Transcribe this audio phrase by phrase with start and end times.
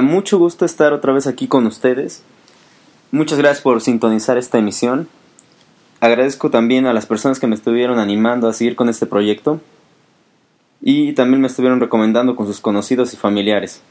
[0.00, 2.22] Mucho gusto estar otra vez aquí con ustedes.
[3.10, 5.08] Muchas gracias por sintonizar esta emisión.
[6.00, 9.60] Agradezco también a las personas que me estuvieron animando a seguir con este proyecto
[10.80, 13.82] y también me estuvieron recomendando con sus conocidos y familiares.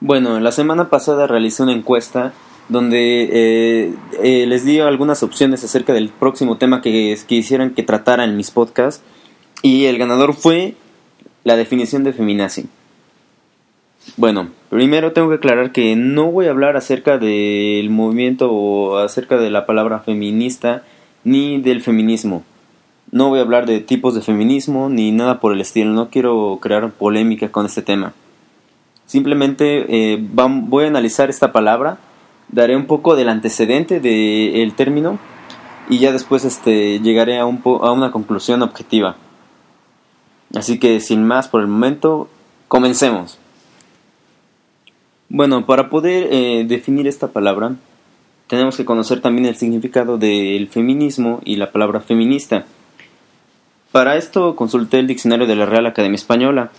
[0.00, 2.32] Bueno, la semana pasada realicé una encuesta
[2.68, 8.24] donde eh, eh, les di algunas opciones acerca del próximo tema que quisieran que tratara
[8.24, 9.02] en mis podcasts
[9.62, 10.74] y el ganador fue
[11.44, 12.68] la definición de feminazi.
[14.16, 19.36] Bueno, primero tengo que aclarar que no voy a hablar acerca del movimiento o acerca
[19.36, 20.84] de la palabra feminista
[21.24, 22.44] ni del feminismo.
[23.10, 25.90] No voy a hablar de tipos de feminismo ni nada por el estilo.
[25.90, 28.14] No quiero crear polémica con este tema.
[29.06, 31.98] Simplemente eh, voy a analizar esta palabra,
[32.48, 35.18] daré un poco del antecedente del término
[35.88, 39.16] y ya después este, llegaré a, un a una conclusión objetiva.
[40.54, 42.28] Así que sin más por el momento,
[42.68, 43.38] comencemos.
[45.28, 47.74] Bueno, para poder eh, definir esta palabra,
[48.46, 52.64] tenemos que conocer también el significado del feminismo y la palabra feminista.
[53.90, 56.70] Para esto consulté el diccionario de la Real Academia Española.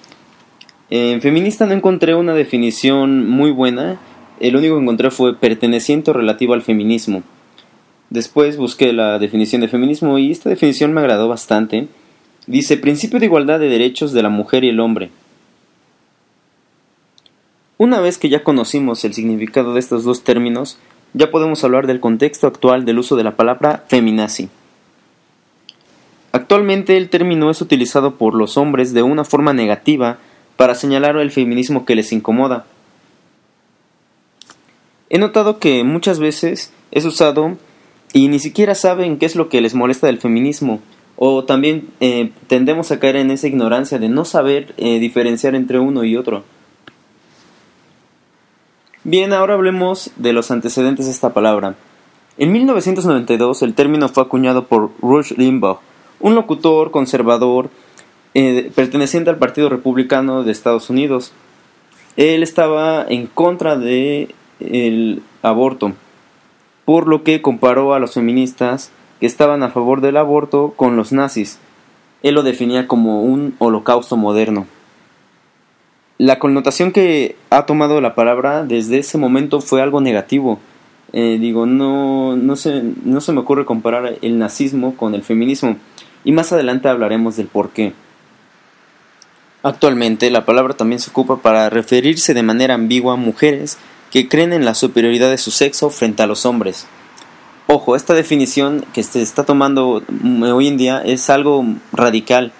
[0.90, 4.00] En feminista no encontré una definición muy buena,
[4.40, 7.23] el único que encontré fue perteneciente o relativo al feminismo.
[8.09, 11.90] Después busqué la definición de feminismo y esta definición me agradó bastante.
[12.45, 15.09] Dice principio de igualdad de derechos de la mujer y el hombre
[17.78, 20.78] una vez que ya conocimos el significado de estos dos términos,
[21.14, 24.50] ya podemos hablar del contexto actual del uso de la palabra feminazi.
[26.31, 30.17] Actualmente el término es utilizado por los hombres de una forma negativa
[30.56, 32.66] para señalar el feminismo que les incomoda.
[35.09, 37.58] He notado que muchas veces es usado
[38.14, 40.81] y ni siquiera saben qué es lo que les molesta del feminismo,
[41.16, 45.79] o también eh, tendemos a caer en esa ignorancia de no saber eh, diferenciar entre
[45.79, 46.44] uno y otro.
[49.09, 51.75] Bien, ahora hablemos de los antecedentes de esta palabra.
[52.38, 55.79] En 1992 el término fue acuñado por Rush Limbaugh,
[56.19, 57.69] un locutor conservador
[58.34, 61.31] eh, perteneciente al Partido Republicano de Estados Unidos.
[62.17, 65.94] Él estaba en contra del el aborto,
[66.84, 68.91] por lo que comparó a los feministas
[69.22, 71.59] que estaban a favor del aborto con los nazis.
[72.23, 74.67] Él lo definía como un holocausto moderno.
[76.17, 80.59] La connotación que ha tomado la palabra desde ese momento fue algo negativo.
[81.13, 85.78] Eh, digo, no, no, se, no se me ocurre comparar el nazismo con el feminismo
[86.23, 87.94] y más adelante hablaremos del por qué.
[89.63, 93.78] Actualmente la palabra también se ocupa para referirse de manera ambigua a mujeres
[94.11, 96.88] que creen en la superioridad de su sexo frente a los hombres.
[97.67, 102.53] Ojo, esta definición que se está tomando hoy en día es algo radical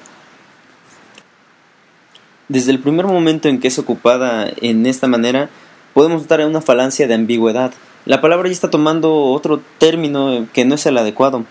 [2.50, 5.50] desde el primer momento en que es ocupada en esta manera,
[5.94, 7.74] podemos notar una falancia de ambigüedad.
[8.06, 11.44] La palabra ya está tomando otro término que no es el adecuado.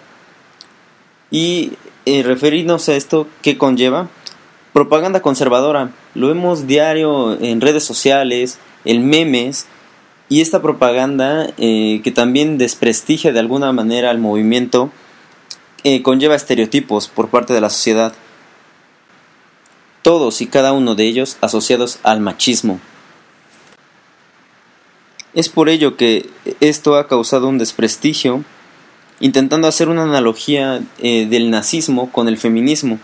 [1.30, 1.72] Y
[2.06, 4.08] eh, referirnos a esto, ¿qué conlleva?
[4.72, 5.90] Propaganda conservadora.
[6.14, 9.66] Lo vemos diario en redes sociales, en memes,
[10.28, 14.90] y esta propaganda eh, que también desprestigia de alguna manera al movimiento,
[15.84, 18.14] eh, conlleva estereotipos por parte de la sociedad
[20.06, 22.78] todos y cada uno de ellos asociados al machismo.
[25.34, 26.30] Es por ello que
[26.60, 28.44] esto ha causado un desprestigio,
[29.18, 33.00] intentando hacer una analogía eh, del nazismo con el feminismo.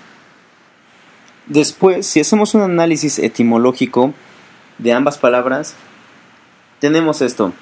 [1.49, 4.15] Después, si hacemos un análisis etimológico
[4.79, 5.75] de ambas palabras,
[6.79, 7.53] tenemos esto.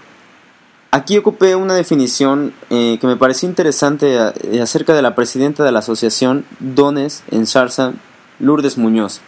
[0.90, 5.72] Aquí ocupé una definición eh, que me pareció interesante eh, acerca de la presidenta de
[5.72, 7.94] la asociación Dones en Sarsa,
[8.38, 9.22] Lourdes Muñoz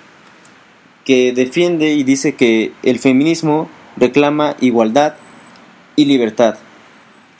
[1.04, 5.14] que defiende y dice que el feminismo reclama igualdad
[5.96, 6.56] y libertad.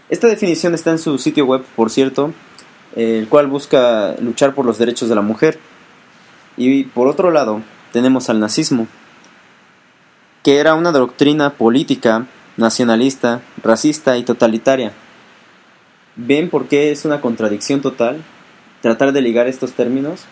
[0.09, 2.33] Esta definición está en su sitio web, por cierto,
[2.97, 5.59] el cual busca luchar por los derechos de la mujer.
[6.57, 8.87] Y por otro lado, tenemos al nazismo,
[10.43, 12.27] que era una doctrina política,
[12.57, 14.93] nacionalista, racista y totalitaria.
[16.17, 18.23] ¿Ven por qué es una contradicción total
[18.83, 20.27] tratar de ligar estos términos?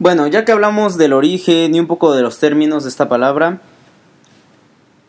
[0.00, 3.60] Bueno, ya que hablamos del origen y un poco de los términos de esta palabra,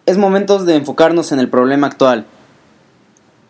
[0.06, 2.28] es momento de enfocarnos en el problema actual.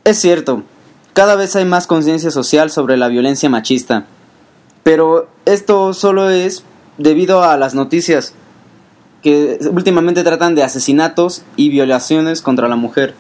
[0.06, 0.64] Es cierto,
[1.12, 4.06] cada vez hay más conciencia social sobre la violencia machista,
[4.84, 6.64] pero esto solo es
[6.98, 8.34] debido a las noticias
[9.22, 13.14] que últimamente tratan de asesinatos y violaciones contra la mujer.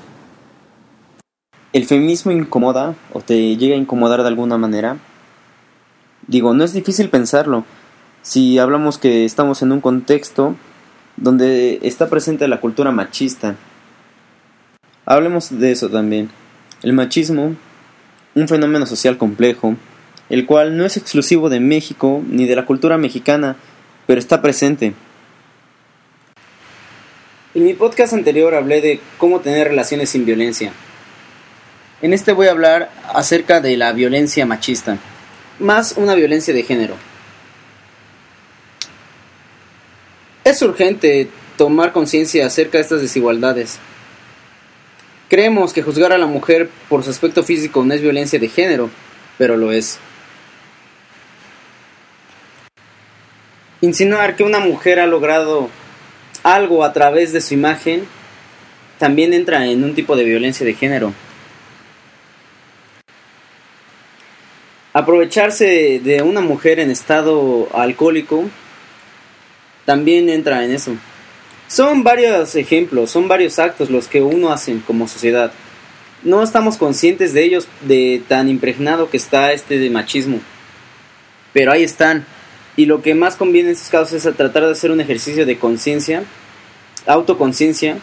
[1.73, 4.99] ¿El feminismo incomoda o te llega a incomodar de alguna manera?
[6.27, 7.65] Digo, no es difícil pensarlo
[8.25, 10.55] si hablamos que estamos en un contexto
[11.15, 13.55] donde está presente la cultura machista.
[15.05, 16.31] Hablemos de eso también.
[16.81, 17.55] El machismo,
[18.33, 19.75] un fenómeno social complejo,
[20.29, 23.57] el cual no es exclusivo de México ni de la cultura mexicana,
[24.07, 24.95] pero está presente.
[27.53, 30.73] En mi podcast anterior hablé de cómo tener relaciones sin violencia.
[32.01, 34.97] En este voy a hablar acerca de la violencia machista,
[35.59, 36.95] más una violencia de género.
[40.45, 41.27] Es urgente
[41.57, 43.79] tomar conciencia acerca de estas desigualdades.
[45.27, 48.91] Creemos que juzgar a la mujer por su aspecto físico no es violencia de género,
[49.39, 49.97] pero lo es.
[53.81, 55.71] Insinuar que una mujer ha logrado
[56.43, 58.05] algo a través de su imagen
[58.99, 61.11] también entra en un tipo de violencia de género.
[64.93, 68.45] Aprovecharse de una mujer en estado alcohólico
[69.85, 70.95] también entra en eso.
[71.67, 75.51] Son varios ejemplos, son varios actos los que uno hace como sociedad.
[76.23, 80.39] No estamos conscientes de ellos, de tan impregnado que está este de machismo.
[81.53, 82.25] Pero ahí están.
[82.77, 85.57] Y lo que más conviene en estos casos es tratar de hacer un ejercicio de
[85.57, 86.23] conciencia,
[87.05, 87.97] autoconciencia,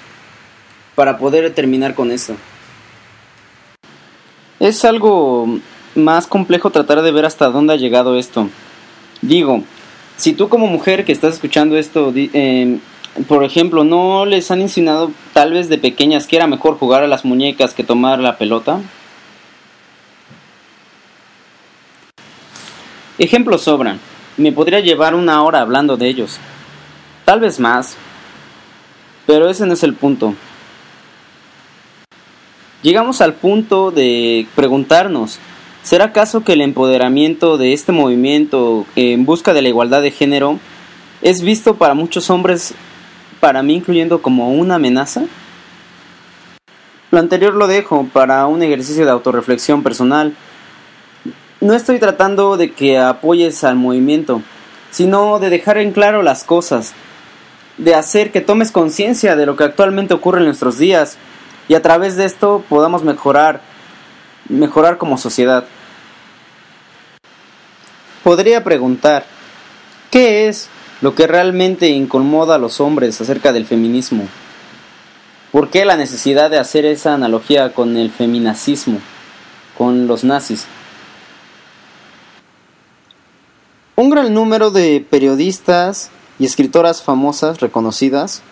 [0.95, 2.37] para poder terminar con eso.
[4.61, 5.59] Es algo
[5.95, 8.49] más complejo tratar de ver hasta dónde ha llegado esto.
[9.21, 9.65] Digo,
[10.17, 12.13] si tú como mujer que estás escuchando esto,
[13.29, 17.09] por ejemplo, ¿no les han insinuado tal vez de pequeñas que era mejor jugar a
[17.09, 18.81] las muñecas que tomar la pelota?
[23.19, 24.01] Ejemplos sobran.
[24.37, 26.39] Me podría llevar una hora hablando de ellos.
[27.25, 27.97] Tal vez más.
[29.27, 30.35] Pero ese no es el punto.
[32.83, 35.39] Llegamos al punto de preguntarnos,
[35.83, 40.59] ¿será acaso que el empoderamiento de este movimiento en busca de la igualdad de género
[41.23, 42.75] es visto para muchos hombres
[43.41, 45.25] para mí incluyendo como una amenaza?
[47.11, 50.35] Lo anterior lo dejo para un ejercicio de autorreflexión personal.
[51.61, 54.43] No estoy tratando de que apoyes al movimiento,
[54.91, 56.95] sino de dejar en claro las cosas,
[57.77, 61.19] de hacer que tomes conciencia de lo que actualmente ocurre en nuestros días
[61.69, 63.61] y a través de esto podamos mejorar,
[64.49, 65.65] mejorar como sociedad.
[68.23, 69.25] Podría preguntar,
[70.11, 70.69] ¿qué es
[71.03, 74.29] lo que realmente incomoda a los hombres acerca del feminismo.
[75.51, 79.01] ¿Por qué la necesidad de hacer esa analogía con el feminacismo,
[79.77, 80.65] con los nazis?
[83.97, 88.43] Un gran número de periodistas y escritoras famosas, reconocidas,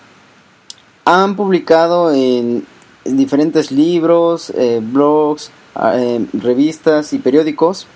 [1.05, 2.67] han publicado en
[3.05, 7.87] diferentes libros, eh, blogs, eh, revistas y periódicos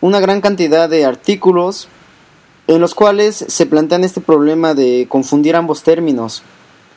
[0.00, 1.88] una gran cantidad de artículos
[2.66, 6.42] en los cuales se plantean este problema de confundir ambos términos.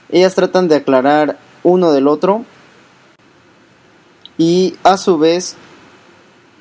[0.10, 2.46] Ellas tratan de aclarar uno del otro
[4.38, 5.56] y a su vez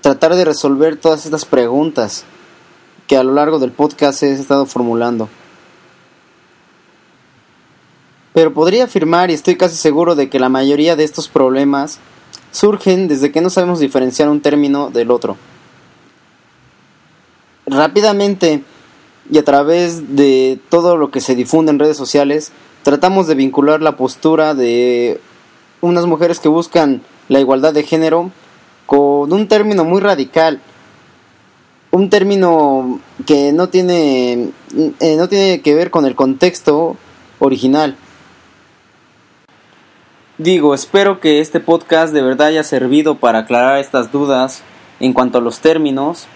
[0.00, 2.24] tratar de resolver todas estas preguntas
[3.06, 5.28] que a lo largo del podcast he estado formulando.
[8.32, 11.98] Pero podría afirmar y estoy casi seguro de que la mayoría de estos problemas
[12.52, 15.36] surgen desde que no sabemos diferenciar un término del otro.
[17.66, 18.62] Rápidamente
[19.30, 23.80] y a través de todo lo que se difunde en redes sociales, tratamos de vincular
[23.80, 25.20] la postura de
[25.80, 28.30] unas mujeres que buscan la igualdad de género
[28.86, 30.60] con un término muy radical,
[31.90, 34.50] un término que no tiene,
[35.00, 36.96] eh, no tiene que ver con el contexto
[37.38, 37.96] original.
[40.38, 44.62] Digo, espero que este podcast de verdad haya servido para aclarar estas dudas
[44.98, 46.26] en cuanto a los términos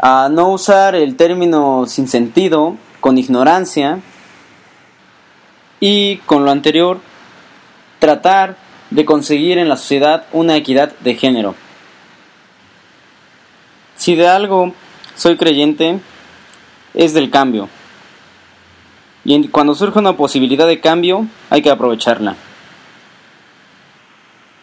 [0.00, 4.00] a no usar el término sin sentido, con ignorancia
[5.78, 6.98] y con lo anterior,
[8.00, 8.56] tratar
[8.90, 11.54] de conseguir en la sociedad una equidad de género.
[13.96, 14.72] Si de algo
[15.14, 16.00] soy creyente,
[16.94, 17.68] es del cambio.
[19.24, 22.36] Y cuando surge una posibilidad de cambio, hay que aprovecharla.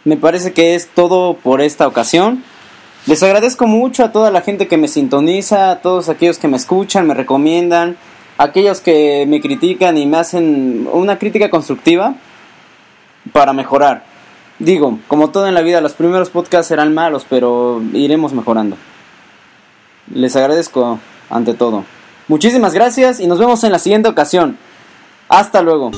[0.06, 2.44] Me parece que es todo por esta ocasión.
[3.08, 6.58] Les agradezco mucho a toda la gente que me sintoniza, a todos aquellos que me
[6.58, 7.98] escuchan, me recomiendan,
[8.38, 12.16] a aquellos que me critican y me hacen una crítica constructiva
[13.34, 14.04] para mejorar.
[14.60, 18.78] Digo, como todo en la vida, los primeros podcasts serán malos, pero iremos mejorando.
[20.14, 21.00] Les agradezco
[21.32, 21.84] ante todo.
[22.28, 24.58] Muchísimas gracias y nos vemos en la siguiente ocasión.
[25.30, 25.92] Hasta luego.